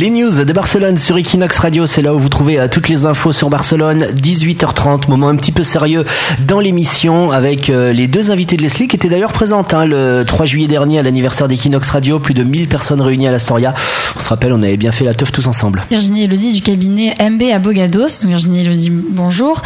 Les 0.00 0.08
news 0.08 0.30
de 0.30 0.52
Barcelone 0.54 0.96
sur 0.96 1.18
Equinox 1.18 1.58
Radio, 1.58 1.84
c'est 1.86 2.00
là 2.00 2.14
où 2.14 2.18
vous 2.18 2.30
trouvez 2.30 2.58
euh, 2.58 2.68
toutes 2.68 2.88
les 2.88 3.04
infos 3.04 3.32
sur 3.32 3.50
Barcelone. 3.50 4.06
18h30, 4.14 5.10
moment 5.10 5.28
un 5.28 5.36
petit 5.36 5.52
peu 5.52 5.62
sérieux 5.62 6.06
dans 6.48 6.58
l'émission 6.58 7.30
avec 7.32 7.68
euh, 7.68 7.92
les 7.92 8.06
deux 8.06 8.30
invités 8.30 8.56
de 8.56 8.62
Leslie 8.62 8.88
qui 8.88 8.96
étaient 8.96 9.10
d'ailleurs 9.10 9.34
présentes 9.34 9.74
hein, 9.74 9.84
le 9.84 10.24
3 10.26 10.46
juillet 10.46 10.68
dernier 10.68 11.00
à 11.00 11.02
l'anniversaire 11.02 11.48
d'Equinox 11.48 11.90
Radio. 11.90 12.18
Plus 12.18 12.32
de 12.32 12.42
1000 12.42 12.66
personnes 12.66 13.02
réunies 13.02 13.28
à 13.28 13.30
l'Astoria. 13.30 13.74
On 14.16 14.20
se 14.20 14.28
rappelle, 14.30 14.54
on 14.54 14.62
avait 14.62 14.78
bien 14.78 14.90
fait 14.90 15.04
la 15.04 15.12
teuf 15.12 15.32
tous 15.32 15.46
ensemble. 15.46 15.82
Virginie 15.90 16.24
Elodie 16.24 16.54
du 16.54 16.62
cabinet 16.62 17.14
MB 17.20 17.42
à 17.52 17.58
Bogados. 17.58 18.24
Virginie 18.24 18.62
Elodie, 18.62 18.88
bonjour. 18.90 19.60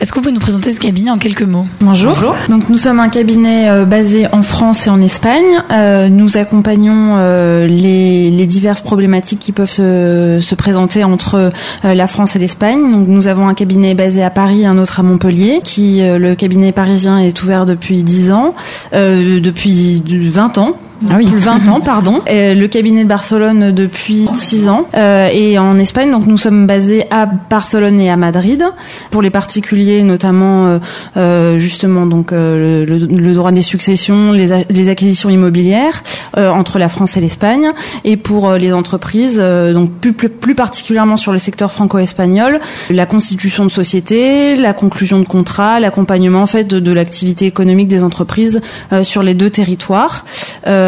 Est-ce 0.00 0.10
que 0.10 0.16
vous 0.16 0.22
pouvez 0.22 0.34
nous 0.34 0.40
présenter 0.40 0.72
ce 0.72 0.80
cabinet 0.80 1.12
en 1.12 1.18
quelques 1.18 1.42
mots? 1.42 1.68
Bonjour. 1.82 2.16
Donc 2.48 2.68
nous 2.68 2.78
sommes 2.78 2.98
un 2.98 3.10
cabinet 3.10 3.70
euh, 3.70 3.84
basé 3.84 4.26
en 4.32 4.42
France 4.42 4.88
et 4.88 4.90
en 4.90 5.00
Espagne. 5.00 5.62
nous 6.10 6.36
accompagnons 6.36 7.16
les, 7.64 8.32
les 8.32 8.46
diverses 8.46 8.80
problématiques 8.80 9.38
qui 9.38 9.52
peuvent 9.52 9.67
se, 9.68 10.38
se 10.40 10.54
présenter 10.54 11.04
entre 11.04 11.52
euh, 11.84 11.94
la 11.94 12.06
France 12.06 12.36
et 12.36 12.38
l'Espagne. 12.38 12.92
Donc 12.92 13.08
nous 13.08 13.28
avons 13.28 13.48
un 13.48 13.54
cabinet 13.54 13.94
basé 13.94 14.22
à 14.22 14.30
Paris, 14.30 14.66
un 14.66 14.78
autre 14.78 15.00
à 15.00 15.02
Montpellier, 15.02 15.60
qui 15.62 16.02
euh, 16.02 16.18
le 16.18 16.34
cabinet 16.34 16.72
parisien 16.72 17.18
est 17.18 17.42
ouvert 17.42 17.66
depuis 17.66 18.02
10 18.02 18.32
ans, 18.32 18.54
euh, 18.94 19.40
depuis 19.40 20.02
20 20.06 20.58
ans 20.58 20.76
ah 21.08 21.14
oui. 21.16 21.26
20 21.26 21.68
ans, 21.68 21.80
pardon. 21.80 22.22
le 22.26 22.66
cabinet 22.66 23.04
de 23.04 23.08
Barcelone 23.08 23.72
depuis 23.72 24.28
6 24.32 24.68
ans. 24.68 24.88
Euh, 24.94 25.28
et 25.32 25.58
en 25.58 25.78
Espagne, 25.78 26.10
donc 26.10 26.26
nous 26.26 26.36
sommes 26.36 26.66
basés 26.66 27.04
à 27.10 27.26
Barcelone 27.26 28.00
et 28.00 28.10
à 28.10 28.16
Madrid. 28.16 28.64
Pour 29.10 29.22
les 29.22 29.30
particuliers, 29.30 30.02
notamment 30.02 30.66
euh, 30.66 30.78
euh 31.16 31.58
justement 31.58 32.06
donc 32.06 32.32
euh, 32.32 32.84
le, 32.84 32.96
le, 32.98 33.34
droit 33.34 33.52
des 33.52 33.62
successions, 33.62 34.32
les, 34.32 34.64
les 34.68 34.88
acquisitions 34.88 35.30
immobilières 35.30 36.02
euh, 36.36 36.50
entre 36.50 36.78
la 36.78 36.88
France 36.88 37.16
et 37.16 37.20
l'Espagne. 37.20 37.68
Et 38.04 38.16
pour 38.16 38.52
les 38.52 38.72
entreprises, 38.72 39.38
donc 39.38 39.92
plus, 39.92 40.12
plus, 40.12 40.54
particulièrement 40.54 41.16
sur 41.16 41.32
le 41.32 41.38
secteur 41.38 41.70
franco-espagnol, 41.72 42.60
la 42.90 43.06
constitution 43.06 43.64
de 43.64 43.70
sociétés, 43.70 44.56
la 44.56 44.72
conclusion 44.72 45.18
de 45.20 45.26
contrats, 45.26 45.80
l'accompagnement 45.80 46.42
en 46.42 46.46
fait 46.46 46.64
de, 46.64 46.80
de 46.80 46.92
l'activité 46.92 47.46
économique 47.46 47.88
des 47.88 48.02
entreprises 48.02 48.60
sur 49.02 49.22
les 49.22 49.34
deux 49.34 49.50
territoires. 49.50 50.24
Euh, 50.66 50.87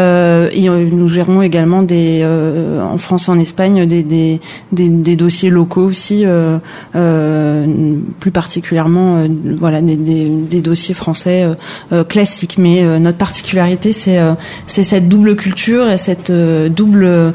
et 0.51 0.69
euh, 0.69 0.89
nous 0.91 1.07
gérons 1.07 1.41
également 1.41 1.85
euh, 1.91 2.81
en 2.81 2.97
France 2.97 3.27
et 3.27 3.31
en 3.31 3.39
Espagne 3.39 3.85
des, 3.85 5.15
dossiers 5.15 5.49
locaux 5.49 5.85
aussi, 5.85 6.25
plus 8.19 8.31
particulièrement 8.31 9.27
voilà 9.57 9.81
des, 9.81 10.61
dossiers 10.61 10.95
français 10.95 11.49
classiques. 12.09 12.57
Mais 12.57 12.99
notre 12.99 13.17
particularité, 13.17 13.93
c'est 13.93 14.19
cette 14.67 15.07
double 15.07 15.35
culture 15.35 15.89
et 15.89 15.97
cette 15.97 16.31
double 16.31 17.33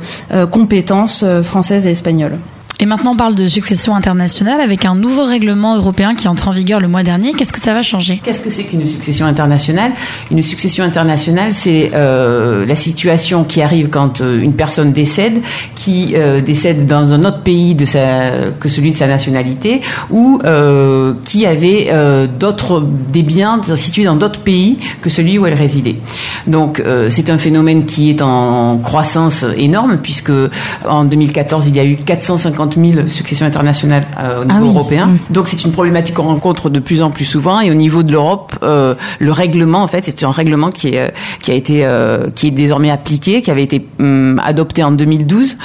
compétence 0.50 1.24
française 1.42 1.86
et 1.86 1.90
espagnole. 1.90 2.38
Et 2.78 2.84
maintenant, 2.84 3.12
on 3.12 3.16
parle 3.16 3.34
de 3.34 3.48
succession 3.48 3.94
internationale 3.96 4.60
avec 4.60 4.84
un 4.84 4.94
nouveau 4.94 5.24
règlement 5.24 5.76
européen 5.76 6.14
qui 6.14 6.28
entre 6.28 6.48
en 6.48 6.50
vigueur 6.50 6.78
le 6.78 6.88
mois 6.88 7.02
dernier. 7.02 7.32
Qu'est-ce 7.32 7.52
que 7.52 7.60
ça 7.60 7.72
va 7.72 7.80
changer? 7.80 8.20
Qu'est-ce 8.22 8.42
que 8.42 8.50
c'est 8.50 8.64
qu'une 8.64 8.84
succession 8.84 9.24
internationale? 9.24 9.92
Une 10.30 10.42
succession 10.42 10.84
internationale, 10.84 11.54
c'est 11.54 11.92
euh, 11.94 12.66
la 12.66 12.76
situation 12.76 13.44
qui 13.44 13.62
arrive 13.62 13.88
quand 13.88 14.20
euh, 14.20 14.38
une 14.38 14.52
personne 14.52 14.92
décède, 14.92 15.40
qui 15.74 16.12
euh, 16.16 16.42
décède 16.42 16.86
dans 16.86 17.14
un 17.14 17.24
autre 17.24 17.40
pays 17.40 17.74
que 17.74 18.68
celui 18.68 18.90
de 18.90 18.96
sa 18.96 19.06
nationalité, 19.06 19.80
ou 20.10 20.38
qui 21.24 21.46
avait 21.46 21.90
d'autres 22.38 22.84
des 23.12 23.22
biens 23.22 23.60
situés 23.74 24.04
dans 24.04 24.16
d'autres 24.16 24.40
pays 24.40 24.78
que 25.00 25.08
celui 25.08 25.38
où 25.38 25.46
elle 25.46 25.54
résidait. 25.54 25.96
Donc, 26.46 26.82
c'est 27.08 27.30
un 27.30 27.38
phénomène 27.38 27.86
qui 27.86 28.10
est 28.10 28.22
en 28.22 28.78
croissance 28.78 29.44
énorme 29.56 29.98
puisque 30.02 30.32
en 30.86 31.04
2014, 31.04 31.68
il 31.68 31.76
y 31.76 31.80
a 31.80 31.84
eu 31.84 31.96
450 31.96 32.65
000 32.74 33.08
successions 33.08 33.46
internationales 33.46 34.06
euh, 34.18 34.42
au 34.42 34.44
niveau 34.44 34.66
ah 34.66 34.78
européen. 34.78 35.10
Donc 35.30 35.48
c'est 35.48 35.64
une 35.64 35.72
problématique 35.72 36.14
qu'on 36.14 36.24
rencontre 36.24 36.70
de 36.70 36.80
plus 36.80 37.02
en 37.02 37.10
plus 37.10 37.24
souvent. 37.24 37.60
Et 37.60 37.70
au 37.70 37.74
niveau 37.74 38.02
de 38.02 38.12
l'Europe, 38.12 38.54
euh, 38.62 38.94
le 39.18 39.32
règlement, 39.32 39.82
en 39.82 39.88
fait, 39.88 40.04
c'est 40.04 40.24
un 40.24 40.30
règlement 40.30 40.70
qui 40.70 40.88
est 40.88 41.12
qui 41.42 41.50
a 41.50 41.54
été 41.54 41.84
euh, 41.84 42.28
qui 42.34 42.48
est 42.48 42.50
désormais 42.50 42.90
appliqué, 42.90 43.42
qui 43.42 43.50
avait 43.50 43.62
été 43.62 43.86
hum, 43.98 44.40
adopté 44.44 44.82
en 44.82 44.92
2012, 44.92 45.56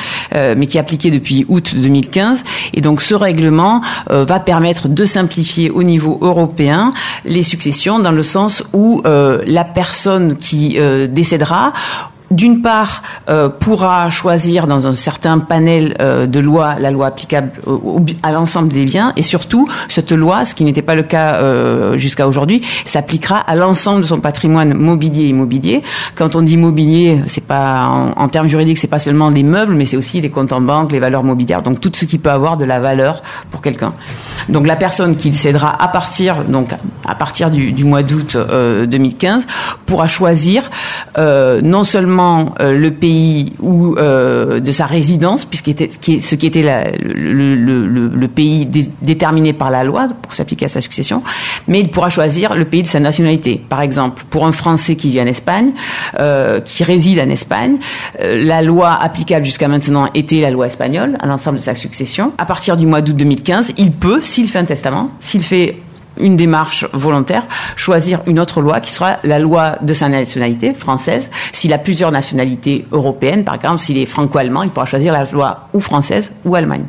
mais 0.56 0.68
qui 0.68 0.78
est 0.78 0.80
appliqué 0.80 1.12
depuis 1.12 1.46
août 1.48 1.74
2015. 1.75 2.44
Et 2.74 2.81
donc 2.81 3.02
ce 3.02 3.16
règlement 3.16 3.81
va 4.09 4.40
permettre 4.40 4.88
de 4.88 5.06
simplifier 5.06 5.70
au 5.70 5.84
niveau 5.84 6.18
européen 6.22 6.94
les 7.25 7.44
successions 7.44 8.00
dans 8.00 8.12
le 8.12 8.24
sens 8.24 8.64
où 8.74 9.02
la 9.04 9.64
personne 9.64 10.38
qui 10.38 10.78
décédera 11.09 11.74
d'une 12.31 12.62
part, 12.62 13.03
euh, 13.30 13.50
pourra 13.50 14.09
choisir 14.09 14.66
dans 14.66 14.88
un 14.88 14.94
certain 14.94 15.40
panel 15.40 15.96
euh, 16.00 16.25
de 16.28 16.40
lois 16.40 16.75
la 16.80 16.90
loi 16.90 17.08
applicable 17.08 17.52
à 18.24 18.31
l'ensemble 18.31 18.69
des 18.69 18.86
biens, 18.86 19.12
et 19.18 19.22
surtout, 19.22 19.68
cette 19.90 20.12
loi, 20.12 20.46
ce 20.46 20.53
qui 20.53 20.64
n'était 20.64 20.81
pas 20.81 20.96
le 20.96 21.03
cas 21.03 21.36
euh, 21.36 21.97
jusqu'à 21.97 22.28
aujourd'hui, 22.28 22.62
s'appliquera 22.86 23.38
à 23.38 23.56
l'ensemble 23.56 24.02
de 24.02 24.08
son 24.08 24.19
patrimoine 24.19 24.74
mobilier 24.74 25.24
et 25.24 25.28
immobilier. 25.28 25.84
Quand 26.16 26.36
on 26.36 26.42
dit 26.42 26.58
mobilier, 26.58 27.22
c'est 27.28 27.44
pas 27.44 27.86
en, 28.16 28.28
termes 28.30 28.48
juridiques, 28.48 28.78
c'est 28.78 28.88
pas 28.88 29.00
seulement 29.00 29.30
des 29.30 29.44
meubles, 29.44 29.74
mais 29.74 29.86
c'est 29.86 29.98
aussi 29.98 30.22
les 30.22 30.30
comptes 30.30 30.53
en 30.53 30.62
banque, 30.62 30.92
les 30.92 31.00
valeurs 31.00 31.24
mobilières, 31.24 31.62
donc 31.62 31.81
tout 31.81 31.92
ce 31.94 32.06
qui 32.06 32.18
peut 32.18 32.31
avoir 32.31 32.58
de 32.58 32.66
la 32.66 32.80
valeur 32.80 33.22
pour 33.52 33.62
quelqu'un. 33.62 33.94
Donc 34.48 34.66
la 34.66 34.78
personne 34.78 35.18
qui 35.18 35.30
décédera 35.30 35.75
à 35.81 35.88
partir 35.90 36.44
donc 36.46 36.69
à 37.06 37.16
partir 37.16 37.50
du 37.52 37.84
mois 37.84 38.03
d'août 38.03 38.38
2015 38.38 39.48
pourra 39.86 40.08
choisir 40.08 40.69
non 41.18 41.84
seulement 41.84 42.21
euh, 42.59 42.72
le 42.74 42.92
pays 42.92 43.54
euh, 43.64 44.59
de 44.59 44.72
sa 44.72 44.86
résidence, 44.86 45.46
puisque 45.46 45.72
ce 45.78 46.36
qui 46.36 46.48
était 46.48 46.64
le, 47.04 48.28
pays 48.28 48.66
déterminé 49.02 49.54
par 49.54 49.72
la 49.72 49.84
loi 49.84 50.08
pour 50.22 50.34
s'appliquer 50.34 50.66
à 50.66 50.70
sa 50.70 50.81
succession, 50.81 51.22
mais 51.68 51.80
il 51.81 51.90
pourra 51.90 52.10
choisir 52.10 52.56
le 52.56 52.66
pays 52.66 52.84
de 52.84 52.88
sa 52.88 53.00
nationalité. 53.00 53.62
Par 53.70 53.81
exemple, 53.81 54.24
pour 54.30 54.46
un 54.46 54.52
Français 54.52 54.96
qui 54.96 55.10
vit 55.10 55.22
en 55.22 55.26
Espagne, 55.26 55.72
euh, 56.20 56.62
qui 56.62 56.84
réside 56.84 57.20
en 57.20 57.30
Espagne, 57.30 57.78
la 58.20 58.62
loi 58.62 58.94
applicable 58.94 59.46
jusqu'à 59.46 59.68
maintenant 59.68 60.10
était 60.14 60.42
la 60.42 60.52
loi 60.52 60.68
espagnole 60.68 61.18
à 61.20 61.28
l'ensemble 61.28 61.58
de 61.58 61.64
sa 61.64 61.76
succession. 61.76 62.31
À 62.38 62.46
partir 62.46 62.78
du 62.78 62.86
mois 62.86 63.02
d'août 63.02 63.16
2015, 63.16 63.74
il 63.78 63.92
peut, 63.92 64.22
s'il 64.22 64.48
fait 64.48 64.60
un 64.60 64.66
testament, 64.66 65.12
s'il 65.20 65.42
fait 65.44 65.76
une 66.22 66.36
démarche 66.36 66.86
volontaire, 66.94 67.44
choisir 67.76 68.22
une 68.28 68.40
autre 68.40 68.62
loi 68.62 68.80
qui 68.80 68.92
sera 68.92 69.18
la 69.24 69.40
loi 69.40 69.78
de 69.82 69.94
sa 69.94 70.09
nationalité 70.09 70.74
française. 70.74 71.30
S'il 71.52 71.74
a 71.74 71.78
plusieurs 71.78 72.12
nationalités 72.12 72.86
européennes, 72.92 73.44
par 73.44 73.56
exemple, 73.56 73.80
s'il 73.80 73.98
est 73.98 74.06
franco-allemand, 74.06 74.64
il 74.64 74.70
pourra 74.70 74.86
choisir 74.86 75.14
la 75.14 75.26
loi 75.26 75.68
ou 75.74 75.80
française 75.80 76.31
ou 76.46 76.56
Allemagne. 76.56 76.84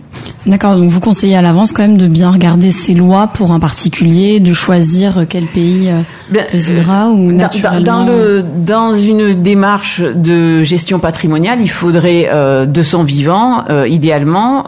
D'accord, 0.45 0.77
donc 0.77 0.89
vous 0.89 0.99
conseillez 0.99 1.37
à 1.37 1.43
l'avance 1.43 1.73
quand 1.73 1.83
même 1.83 1.97
de 1.97 2.09
bien 2.09 2.31
regarder 2.31 2.73
ces 2.73 2.95
lois 2.95 3.29
pour 3.29 3.53
un 3.53 3.61
particulier, 3.61 4.41
de 4.41 4.53
choisir 4.53 5.25
quel 5.29 5.45
pays 5.45 5.89
euh, 5.89 6.01
ben, 6.31 6.45
résidera 6.51 7.11
ou 7.11 7.31
naturellement. 7.31 8.05
Dans, 8.05 8.43
dans, 8.57 8.95
une 8.95 9.35
démarche 9.35 10.01
de 10.01 10.65
gestion 10.65 10.99
patrimoniale, 10.99 11.59
il 11.61 11.71
faudrait 11.71 12.29
euh, 12.33 12.67
de 12.67 12.83
son 12.83 13.05
vivant, 13.05 13.65
euh, 13.71 13.87
idéalement, 13.87 14.65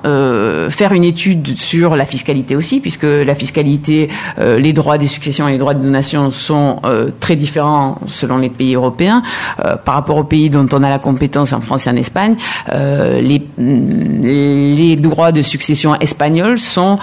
faire 0.71 0.93
une 0.93 1.05
étude 1.05 1.57
sur 1.57 1.97
la 1.97 2.07
fiscalité 2.07 2.55
aussi, 2.55 2.79
puisque 2.79 3.05
la 3.05 3.35
fiscalité 3.35 4.09
euh, 4.55 4.59
les 4.59 4.73
droits 4.73 4.99
des 4.99 5.07
successions 5.07 5.49
et 5.49 5.53
les 5.53 5.59
droits 5.59 5.75
de 5.75 5.83
donation 5.83 6.31
sont 6.31 6.81
euh, 6.85 7.11
très 7.21 7.37
différents 7.37 7.99
selon 8.07 8.39
les 8.39 8.51
pays 8.51 8.75
européens. 8.75 9.23
Euh, 9.65 9.77
par 9.77 9.95
rapport 9.95 10.17
aux 10.17 10.25
pays 10.25 10.51
dont 10.51 10.67
on 10.73 10.83
a 10.83 10.91
la 10.91 10.99
compétence 10.99 11.53
en 11.53 11.61
France 11.61 11.87
et 11.87 11.91
en 11.91 11.97
Espagne, 11.97 12.37
les, 12.73 13.43
les 13.59 14.97
droits 14.97 15.33
de 15.33 15.43
succession 15.43 15.95
espagnols 16.01 16.59
sont 16.59 16.99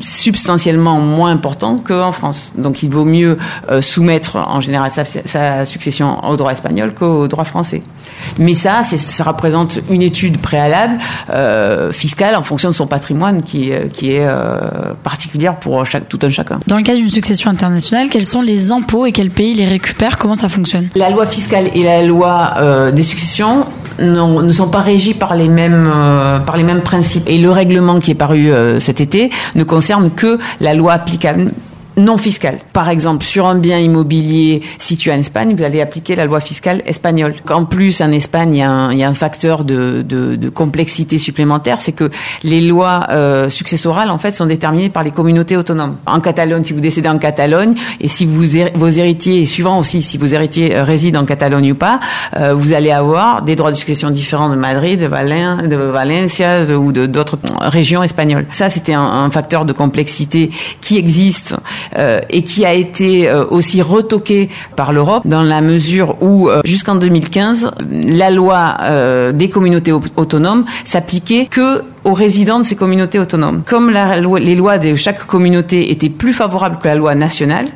substantiellement 0.00 1.00
moins 1.00 1.32
importants 1.32 1.76
qu'en 1.76 2.12
France. 2.12 2.52
Donc 2.56 2.82
il 2.82 2.90
vaut 2.90 3.04
mieux 3.04 3.38
soumettre 3.80 4.36
en 4.36 4.60
général 4.60 4.90
sa, 4.90 5.04
sa 5.04 5.64
succession 5.64 6.24
au 6.28 6.36
droit 6.36 6.52
espagnol 6.52 6.94
qu'au 6.94 7.28
droit 7.28 7.44
français. 7.44 7.82
Mais 8.38 8.54
ça, 8.54 8.82
ça 8.82 9.24
représente 9.24 9.80
une 9.90 10.02
étude 10.02 10.38
préalable 10.40 10.98
fiscale 11.92 12.36
en 12.36 12.42
fonction 12.42 12.70
de 12.70 12.74
son 12.74 12.86
patrimoine 12.86 13.42
qui, 13.42 13.72
qui 13.92 14.12
est 14.12 14.28
particulière 15.02 15.56
pour 15.56 15.69
tout 16.08 16.18
un 16.22 16.30
chacun. 16.30 16.60
Dans 16.66 16.76
le 16.76 16.82
cas 16.82 16.94
d'une 16.94 17.10
succession 17.10 17.50
internationale, 17.50 18.08
quels 18.10 18.24
sont 18.24 18.42
les 18.42 18.70
impôts 18.70 19.06
et 19.06 19.12
quel 19.12 19.30
pays 19.30 19.54
les 19.54 19.66
récupère 19.66 20.18
Comment 20.18 20.34
ça 20.34 20.48
fonctionne? 20.48 20.88
La 20.94 21.10
loi 21.10 21.26
fiscale 21.26 21.70
et 21.74 21.82
la 21.82 22.02
loi 22.02 22.54
euh, 22.58 22.90
des 22.92 23.02
successions 23.02 23.66
ne 23.98 24.52
sont 24.52 24.68
pas 24.68 24.80
régies 24.80 25.14
par 25.14 25.36
les 25.36 25.48
mêmes 25.48 25.90
euh, 25.94 26.38
par 26.38 26.56
les 26.56 26.62
mêmes 26.62 26.80
principes. 26.82 27.24
Et 27.26 27.38
le 27.38 27.50
règlement 27.50 27.98
qui 27.98 28.10
est 28.12 28.14
paru 28.14 28.50
euh, 28.50 28.78
cet 28.78 29.00
été 29.00 29.30
ne 29.54 29.64
concerne 29.64 30.10
que 30.10 30.38
la 30.60 30.74
loi 30.74 30.92
applicable 30.92 31.52
non 32.00 32.16
fiscales. 32.16 32.58
Par 32.72 32.88
exemple, 32.88 33.24
sur 33.24 33.46
un 33.46 33.54
bien 33.54 33.78
immobilier 33.78 34.62
situé 34.78 35.12
en 35.12 35.18
Espagne, 35.18 35.54
vous 35.56 35.62
allez 35.62 35.80
appliquer 35.80 36.16
la 36.16 36.24
loi 36.24 36.40
fiscale 36.40 36.82
espagnole. 36.86 37.34
En 37.48 37.64
plus, 37.64 38.00
en 38.00 38.12
Espagne, 38.12 38.54
il 38.54 38.58
y 38.58 38.62
a 38.62 38.70
un, 38.70 38.92
il 38.92 38.98
y 38.98 39.04
a 39.04 39.08
un 39.08 39.14
facteur 39.14 39.64
de, 39.64 40.02
de, 40.02 40.36
de, 40.36 40.48
complexité 40.48 41.18
supplémentaire, 41.18 41.80
c'est 41.80 41.92
que 41.92 42.10
les 42.42 42.60
lois 42.60 43.06
euh, 43.10 43.48
successorales, 43.48 44.10
en 44.10 44.18
fait, 44.18 44.32
sont 44.32 44.46
déterminées 44.46 44.90
par 44.90 45.02
les 45.02 45.10
communautés 45.10 45.56
autonomes. 45.56 45.96
En 46.06 46.20
Catalogne, 46.20 46.64
si 46.64 46.72
vous 46.72 46.80
décédez 46.80 47.08
en 47.08 47.18
Catalogne, 47.18 47.74
et 48.00 48.08
si 48.08 48.26
vous, 48.26 48.44
vos 48.74 48.88
héritiers, 48.88 49.40
et 49.40 49.44
suivant 49.44 49.78
aussi 49.78 50.02
si 50.02 50.18
vos 50.18 50.26
héritiers 50.26 50.74
euh, 50.74 50.84
résident 50.84 51.20
en 51.20 51.24
Catalogne 51.24 51.72
ou 51.72 51.74
pas, 51.74 52.00
euh, 52.36 52.54
vous 52.54 52.72
allez 52.72 52.90
avoir 52.90 53.42
des 53.42 53.56
droits 53.56 53.70
de 53.70 53.76
succession 53.76 54.10
différents 54.10 54.50
de 54.50 54.56
Madrid, 54.56 55.00
de, 55.00 55.06
Valen, 55.06 55.68
de 55.68 55.76
Valencia 55.76 56.62
ou 56.64 56.92
de 56.92 57.06
d'autres 57.06 57.38
régions 57.60 58.02
espagnoles. 58.02 58.46
Ça, 58.52 58.70
c'était 58.70 58.94
un, 58.94 59.30
facteur 59.30 59.64
de 59.64 59.72
complexité 59.72 60.50
qui 60.80 60.96
existe 60.96 61.54
euh, 61.96 62.20
et 62.30 62.42
qui 62.42 62.64
a 62.64 62.72
été 62.72 63.28
euh, 63.28 63.44
aussi 63.46 63.82
retoqué 63.82 64.48
par 64.76 64.92
l'Europe 64.92 65.26
dans 65.26 65.42
la 65.42 65.60
mesure 65.60 66.16
où 66.22 66.48
euh, 66.48 66.60
jusqu'en 66.64 66.94
2015, 66.94 67.72
la 67.90 68.30
loi 68.30 68.76
des 69.32 69.48
communautés 69.48 69.92
autonomes 69.92 70.64
s'appliquait 70.84 71.46
que 71.46 71.82
aux 72.04 72.14
résidents 72.14 72.60
de 72.60 72.64
ces 72.64 72.76
communautés 72.76 73.18
autonomes. 73.18 73.62
Comme 73.66 73.90
les 74.38 74.54
lois 74.54 74.78
de 74.78 74.94
chaque 74.94 75.26
communauté 75.26 75.90
étaient 75.90 76.08
plus 76.08 76.32
favorables 76.32 76.78
que 76.78 76.88
la 76.88 76.94
loi 76.94 77.14
nationale, 77.14 77.66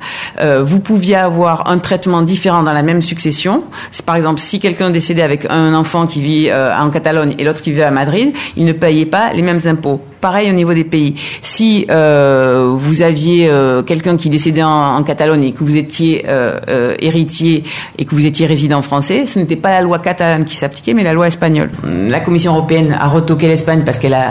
euh, 0.40 0.62
vous 0.62 0.80
pouviez 0.80 1.16
avoir 1.16 1.68
un 1.68 1.78
traitement 1.78 2.22
différent 2.22 2.62
dans 2.62 2.72
la 2.72 2.82
même 2.82 3.02
succession. 3.02 3.64
Par 4.06 4.16
exemple, 4.16 4.40
si 4.40 4.60
quelqu'un 4.60 4.90
décédait 4.90 5.22
avec 5.22 5.46
un 5.50 5.74
enfant 5.74 6.06
qui 6.06 6.20
vit 6.20 6.48
euh, 6.48 6.76
en 6.76 6.90
Catalogne 6.90 7.34
et 7.38 7.44
l'autre 7.44 7.62
qui 7.62 7.72
vit 7.72 7.82
à 7.82 7.90
Madrid, 7.90 8.32
il 8.56 8.64
ne 8.64 8.72
payait 8.72 9.06
pas 9.06 9.32
les 9.32 9.42
mêmes 9.42 9.60
impôts 9.66 10.00
pareil 10.20 10.48
au 10.48 10.54
niveau 10.54 10.72
des 10.72 10.84
pays. 10.84 11.16
Si 11.42 11.84
euh, 11.90 12.72
vous 12.74 13.02
aviez 13.02 13.50
quelqu'un 13.86 14.16
qui 14.16 14.30
décédait 14.30 14.62
en, 14.62 15.02
Catalogne 15.02 15.44
et 15.44 15.52
que 15.52 15.62
vous 15.62 15.76
étiez 15.76 16.24
héritier 16.98 17.62
et 17.98 18.06
que 18.06 18.14
vous 18.14 18.24
étiez 18.24 18.46
résident 18.46 18.80
français, 18.80 19.26
ce 19.26 19.38
n'était 19.38 19.56
pas 19.56 19.70
la 19.70 19.82
loi 19.82 19.98
catalane 19.98 20.46
qui 20.46 20.56
s'appliquait, 20.56 20.94
mais 20.94 21.02
la 21.02 21.12
loi 21.12 21.26
espagnole. 21.26 21.70
La 22.08 22.20
Commission 22.20 22.52
européenne 22.52 22.96
a 22.98 23.06
retoqué 23.08 23.48
l'Espagne 23.48 23.82
parce 23.84 23.98
qu'elle 23.98 24.14
a 24.14 24.23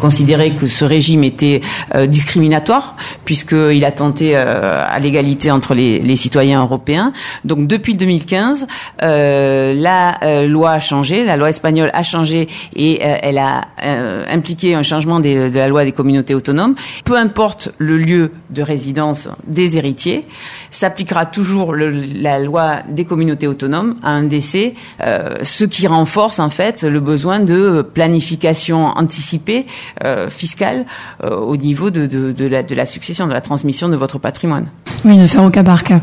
considéré 0.00 0.50
que 0.50 0.66
ce 0.66 0.84
régime 0.84 1.24
était 1.24 1.60
discriminatoire, 2.06 2.96
puisqu'il 3.24 3.84
a 3.84 3.92
tenté 3.92 4.36
à 4.36 4.98
l'égalité 4.98 5.50
entre 5.50 5.74
les, 5.74 6.16
citoyens 6.16 6.62
européens. 6.62 7.12
Donc 7.44 7.66
depuis 7.66 7.94
2015, 7.94 8.66
la 9.00 10.18
loi 10.46 10.72
a 10.72 10.80
changé, 10.80 11.24
la 11.24 11.36
loi 11.36 11.50
espagnole 11.50 11.90
a 11.94 12.02
changé 12.02 12.48
et 12.74 13.00
elle 13.00 13.38
a 13.38 13.68
impliqué 14.30 14.74
un 14.74 14.82
changement 14.82 15.20
de 15.20 15.50
la 15.54 15.68
loi 15.68 15.84
des 15.84 15.92
communautés 15.92 16.34
autonomes, 16.34 16.74
peu 17.04 17.16
importe 17.16 17.70
le 17.78 17.98
lieu 17.98 18.32
de 18.50 18.62
résidence 18.62 19.28
des 19.46 19.76
héritiers, 19.78 20.24
s'appliquera 20.70 21.26
toujours 21.26 21.74
la 21.74 22.38
loi 22.38 22.78
des 22.88 23.04
communautés 23.04 23.46
autonomes 23.46 23.96
à 24.02 24.10
un 24.10 24.22
décès, 24.22 24.74
euh, 25.02 25.36
ce 25.42 25.64
qui 25.64 25.86
renforce 25.86 26.38
en 26.38 26.50
fait 26.50 26.82
le 26.82 27.00
besoin 27.00 27.40
de 27.40 27.82
planification 27.82 28.96
anticipée 29.08 29.66
euh, 30.04 30.28
fiscale 30.28 30.84
euh, 31.24 31.34
au 31.52 31.56
niveau 31.56 31.88
de, 31.90 32.06
de 32.06 32.74
la 32.74 32.86
succession, 32.86 33.26
de 33.26 33.32
la 33.32 33.40
transmission 33.40 33.88
de 33.88 33.96
votre 33.96 34.18
patrimoine. 34.18 34.68
Oui, 35.04 35.16
de 35.16 35.26
faire 35.26 35.44
au 35.44 35.50
cas 35.50 35.62
par 35.62 35.84
cas. 35.84 36.00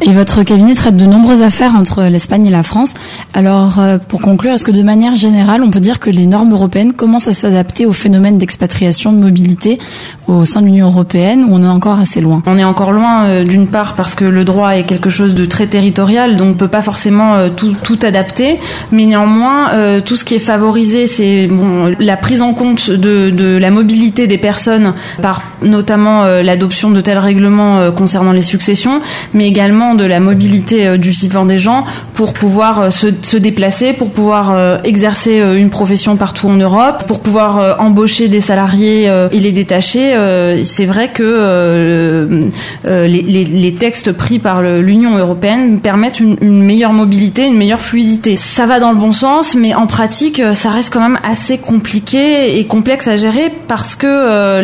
Et 0.00 0.10
votre 0.10 0.42
cabinet 0.42 0.74
traite 0.74 0.96
de 0.96 1.06
nombreuses 1.06 1.42
affaires 1.42 1.74
entre 1.74 2.04
l'Espagne 2.04 2.46
et 2.46 2.50
la 2.50 2.62
France. 2.62 2.94
Alors, 3.32 3.80
pour 4.08 4.20
conclure, 4.20 4.52
est-ce 4.52 4.64
que 4.64 4.70
de 4.70 4.82
manière 4.82 5.14
générale, 5.14 5.62
on 5.62 5.70
peut 5.70 5.80
dire 5.80 6.00
que 6.00 6.10
les 6.10 6.26
normes 6.26 6.52
européennes 6.52 6.92
commencent 6.92 7.28
à 7.28 7.32
s'adapter 7.32 7.86
au 7.86 7.92
phénomène 7.92 8.38
d'expatriation 8.38 9.12
de 9.12 9.18
mobilité 9.18 9.78
au 10.26 10.44
sein 10.44 10.60
de 10.60 10.66
l'Union 10.66 10.86
européenne 10.86 11.44
ou 11.44 11.54
on 11.54 11.62
est 11.62 11.68
encore 11.68 11.98
assez 11.98 12.20
loin? 12.20 12.42
On 12.46 12.58
est 12.58 12.64
encore 12.64 12.92
loin 12.92 13.26
euh, 13.26 13.44
d'une 13.44 13.68
part 13.68 13.94
parce 13.94 14.14
que 14.14 14.24
le 14.24 14.44
droit 14.44 14.70
est 14.70 14.84
quelque 14.84 15.10
chose 15.10 15.34
de 15.34 15.44
très 15.44 15.66
territorial, 15.66 16.36
donc 16.36 16.52
on 16.52 16.54
peut 16.54 16.68
pas 16.68 16.82
forcément 16.82 17.34
euh, 17.34 17.48
tout, 17.54 17.74
tout 17.82 17.98
adapter, 18.02 18.58
mais 18.90 19.06
néanmoins 19.06 19.72
euh, 19.72 20.00
tout 20.00 20.16
ce 20.16 20.24
qui 20.24 20.34
est 20.34 20.40
favorisé, 20.40 21.06
c'est 21.06 21.46
bon, 21.46 21.94
la 21.98 22.16
prise 22.16 22.42
en 22.42 22.54
compte 22.54 22.90
de, 22.90 23.30
de, 23.30 23.56
la 23.56 23.70
mobilité 23.70 24.26
des 24.26 24.38
personnes 24.38 24.94
par 25.20 25.42
notamment 25.62 26.24
l'adoption 26.24 26.90
de 26.90 27.00
tels 27.00 27.18
règlements 27.18 27.90
concernant 27.92 28.23
les 28.32 28.42
successions, 28.42 29.00
mais 29.32 29.46
également 29.46 29.94
de 29.94 30.04
la 30.04 30.20
mobilité 30.20 30.98
du 30.98 31.10
vivant 31.10 31.44
des 31.44 31.58
gens 31.58 31.84
pour 32.14 32.32
pouvoir 32.32 32.92
se, 32.92 33.08
se 33.22 33.36
déplacer, 33.36 33.92
pour 33.92 34.10
pouvoir 34.10 34.84
exercer 34.84 35.42
une 35.56 35.70
profession 35.70 36.16
partout 36.16 36.48
en 36.48 36.54
Europe, 36.54 37.04
pour 37.06 37.20
pouvoir 37.20 37.80
embaucher 37.80 38.28
des 38.28 38.40
salariés 38.40 39.10
et 39.32 39.40
les 39.40 39.52
détacher 39.52 40.14
euh, 40.14 40.62
c'est 40.64 40.86
vrai 40.86 41.10
que 41.12 41.22
euh, 41.22 42.48
euh, 42.86 43.06
les, 43.06 43.74
textes 43.74 44.12
pris 44.12 44.38
par 44.38 44.62
l'Union 44.62 45.16
européenne 45.16 45.80
permettent 45.80 46.20
une, 46.20 46.62
meilleure 46.62 46.92
mobilité, 46.92 47.46
une 47.46 47.56
meilleure 47.56 47.80
fluidité. 47.80 48.36
Ça 48.36 48.66
va 48.66 48.78
dans 48.78 48.92
le 48.92 48.98
bon 48.98 49.12
sens, 49.12 49.54
mais 49.54 49.74
en 49.74 49.86
pratique, 49.86 50.40
ça 50.54 50.70
reste 50.70 50.92
quand 50.92 51.00
même 51.00 51.18
assez 51.24 51.58
compliqué 51.58 52.58
et 52.58 52.66
complexe 52.66 53.08
à 53.08 53.16
gérer 53.16 53.50
parce 53.66 53.96
que 53.96 54.60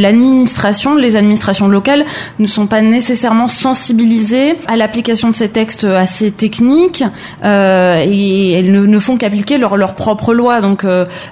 l'administration, 0.00 0.96
les 0.96 1.16
administrations 1.16 1.68
locales 1.68 2.04
ne 2.38 2.46
sont 2.46 2.66
pas 2.66 2.82
nécessairement 2.82 2.99
sensibilisées 3.00 4.56
à 4.66 4.76
l'application 4.76 5.30
de 5.30 5.36
ces 5.36 5.48
textes 5.48 5.84
assez 5.84 6.30
techniques 6.30 7.04
et 7.44 8.52
elles 8.52 8.72
ne, 8.72 8.98
font 8.98 9.16
qu'appliquer 9.16 9.58
leurs 9.58 9.76
leur 9.76 9.94
propres 9.94 10.34
lois. 10.34 10.60
Donc, 10.60 10.84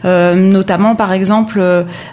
notamment, 0.05 0.95
par 0.95 1.13
exemple, 1.13 1.63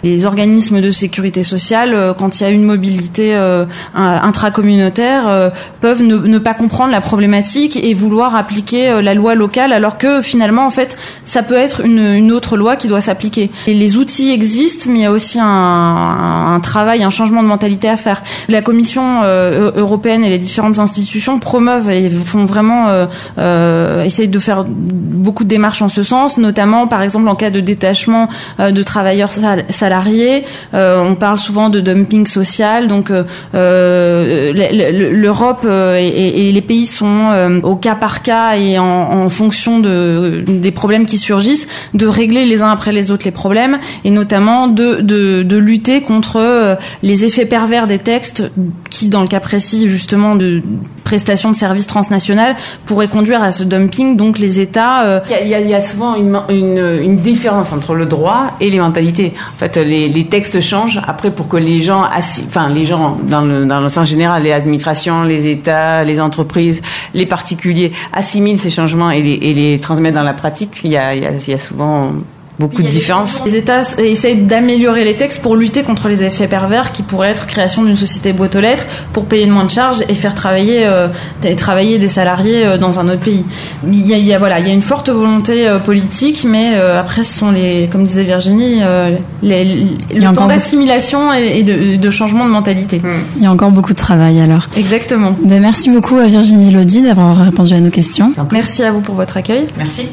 les 0.02 0.24
organismes 0.24 0.80
de 0.80 0.90
sécurité 0.90 1.42
sociales, 1.42 1.94
euh, 1.94 2.14
quand 2.14 2.40
il 2.40 2.42
y 2.42 2.46
a 2.46 2.50
une 2.50 2.64
mobilité 2.64 3.34
euh, 3.34 3.64
intracommunautaire, 3.94 5.28
euh, 5.28 5.50
peuvent 5.80 6.02
ne, 6.02 6.38
pas 6.38 6.54
comprendre 6.54 6.90
la 6.90 7.00
problématique 7.00 7.76
et 7.76 7.94
vouloir 7.94 8.34
appliquer 8.34 9.00
la 9.02 9.14
loi 9.14 9.34
locale, 9.34 9.72
alors 9.72 9.98
que 9.98 10.22
finalement, 10.22 10.66
en 10.66 10.70
fait, 10.70 10.96
ça 11.24 11.42
peut 11.42 11.56
être 11.56 11.84
une, 11.84 12.32
autre 12.32 12.56
loi 12.56 12.76
qui 12.76 12.88
doit 12.88 13.00
s'appliquer. 13.00 13.50
Les 13.66 13.96
outils 13.96 14.30
existent, 14.30 14.90
mais 14.90 15.00
il 15.00 15.02
y 15.02 15.06
a 15.06 15.12
aussi 15.12 15.38
un, 15.40 16.60
travail, 16.62 17.02
un 17.02 17.10
changement 17.10 17.42
de 17.42 17.48
mentalité 17.48 17.88
à 17.88 17.96
faire. 17.96 18.22
La 18.48 18.62
Commission 18.62 19.22
européenne 19.76 20.24
et 20.24 20.30
les 20.30 20.38
différentes 20.38 20.78
institutions 20.78 21.38
promeuvent 21.38 21.90
et 21.90 22.08
font 22.08 22.44
vraiment 22.44 22.86
euh, 23.38 24.02
essayent 24.02 24.28
de 24.28 24.38
faire 24.38 24.64
beaucoup 24.66 25.44
de 25.44 25.48
démarches 25.48 25.82
en 25.82 25.88
ce 25.88 26.02
sens, 26.02 26.38
notamment 26.38 26.86
par 26.86 27.02
exemple 27.02 27.28
en 27.28 27.34
cas 27.34 27.50
de 27.50 27.60
détachement 27.60 28.28
de 28.58 28.82
travailleurs 28.82 29.30
salariés. 29.32 30.44
on 30.72 31.14
parle 31.14 31.38
souvent 31.38 31.68
de 31.68 31.80
dumping 31.80 32.26
social. 32.26 32.88
Donc 32.88 33.10
euh, 33.10 33.24
euh, 33.54 34.52
l'Europe 35.12 35.64
euh, 35.64 35.96
et, 35.96 36.52
les 36.52 36.60
pays 36.60 36.86
sont 36.86 37.60
au 37.62 37.76
cas 37.76 37.94
par 37.94 38.22
cas 38.22 38.56
et 38.56 38.78
en, 38.78 39.28
fonction 39.28 39.78
de, 39.80 40.44
des 40.46 40.70
problèmes 40.70 41.06
qui 41.06 41.18
surgissent, 41.18 41.66
de 41.94 42.06
régler 42.06 42.46
les 42.46 42.62
uns 42.62 42.70
après 42.70 42.92
les 42.92 43.10
autres 43.10 43.24
les 43.24 43.30
problèmes 43.30 43.78
et 44.04 44.10
notamment 44.10 44.68
de, 44.68 45.00
de, 45.00 45.56
lutter 45.56 46.02
contre 46.02 46.78
les 47.02 47.24
effets 47.24 47.46
pervers 47.46 47.86
des 47.86 47.98
textes 47.98 48.44
qui, 48.90 49.08
dans 49.08 49.22
le 49.22 49.28
cas 49.28 49.35
précis 49.40 49.88
justement 49.88 50.36
de 50.36 50.62
prestations 51.04 51.50
de 51.50 51.56
services 51.56 51.86
transnationales, 51.86 52.56
pourraient 52.84 53.08
conduire 53.08 53.42
à 53.42 53.52
ce 53.52 53.62
dumping. 53.62 54.16
Donc 54.16 54.38
les 54.38 54.60
États... 54.60 55.22
Il, 55.42 55.48
y 55.48 55.74
a, 55.74 55.80
souvent 55.80 56.16
une, 56.16 56.40
une, 56.48 57.16
différence 57.16 57.72
entre 57.72 57.94
le 57.94 58.06
droit 58.06 58.52
et 58.60 58.70
les 58.70 58.78
mentalités. 58.78 59.32
En 59.54 59.58
fait, 59.58 59.76
les, 59.76 60.08
les 60.08 60.26
textes 60.26 60.60
changent. 60.60 61.00
Après, 61.06 61.30
pour 61.30 61.48
que 61.48 61.56
les 61.56 61.80
gens, 61.80 62.04
enfin 62.46 62.68
les 62.68 62.84
gens 62.84 63.18
dans 63.22 63.42
le, 63.42 63.64
dans 63.64 63.80
le 63.80 63.88
sens 63.88 64.08
général, 64.08 64.42
les 64.42 64.52
administrations, 64.52 65.22
les 65.22 65.50
États, 65.50 66.04
les 66.04 66.20
entreprises, 66.20 66.82
les 67.14 67.26
particuliers 67.26 67.92
assimilent 68.12 68.58
ces 68.58 68.70
changements 68.70 69.10
et 69.10 69.22
les, 69.22 69.38
et 69.42 69.54
les 69.54 69.78
transmettent 69.78 70.14
dans 70.14 70.22
la 70.22 70.34
pratique, 70.34 70.82
y 70.84 70.96
a, 70.96 71.14
il 71.14 71.22
y 71.22 71.52
a 71.52 71.58
souvent 71.58 72.12
beaucoup 72.58 72.82
de 72.82 72.88
différences. 72.88 73.42
Les 73.44 73.56
États 73.56 73.82
essayent 73.98 74.36
d'améliorer 74.36 75.04
les 75.04 75.14
textes 75.14 75.42
pour 75.42 75.56
lutter 75.56 75.82
contre 75.82 76.08
les 76.08 76.24
effets 76.24 76.48
pervers 76.48 76.92
qui 76.92 77.02
pourraient 77.02 77.30
être 77.30 77.46
création 77.46 77.82
d'une 77.82 77.96
société 77.96 78.32
boîte 78.32 78.56
aux 78.56 78.60
lettres 78.60 78.84
pour 79.12 79.26
payer 79.26 79.46
de 79.46 79.52
moins 79.52 79.64
de 79.64 79.70
charges 79.70 80.02
et 80.08 80.14
faire 80.14 80.34
travailler, 80.34 80.86
euh, 80.86 81.08
travailler 81.56 81.98
des 81.98 82.08
salariés 82.08 82.64
euh, 82.64 82.78
dans 82.78 82.98
un 82.98 83.08
autre 83.08 83.20
pays. 83.20 83.44
Il 83.86 84.06
y, 84.06 84.32
a, 84.32 84.38
voilà, 84.38 84.60
il 84.60 84.66
y 84.66 84.70
a 84.70 84.74
une 84.74 84.82
forte 84.82 85.10
volonté 85.10 85.68
euh, 85.68 85.78
politique, 85.78 86.44
mais 86.48 86.74
après 86.76 87.22
ce 87.22 87.38
sont 87.38 87.50
les, 87.50 87.88
comme 87.90 88.04
disait 88.04 88.24
Virginie, 88.24 88.80
les, 89.42 89.64
le 90.14 90.34
temps 90.34 90.46
d'assimilation 90.46 91.32
et, 91.32 91.62
de, 91.62 92.10
changement 92.10 92.46
de 92.46 92.50
mentalité. 92.50 93.02
Il 93.36 93.42
y 93.42 93.46
a 93.46 93.52
encore 93.52 93.70
beaucoup 93.70 93.92
de 93.92 93.98
travail 93.98 94.40
alors. 94.40 94.66
Exactement. 94.76 95.36
Ben, 95.42 95.60
merci 95.60 95.90
beaucoup 95.90 96.16
à 96.16 96.26
Virginie 96.26 96.70
Lodi 96.70 97.02
d'avoir 97.02 97.36
répondu 97.36 97.74
à 97.74 97.80
nos 97.80 97.90
questions. 97.90 98.32
Merci 98.52 98.82
à 98.82 98.90
vous 98.90 99.00
pour 99.00 99.14
votre 99.14 99.36
accueil. 99.36 99.66
Merci. 99.76 100.08